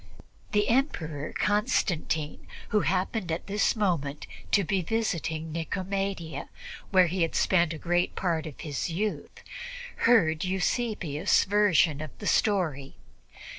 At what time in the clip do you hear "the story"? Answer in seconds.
12.17-12.95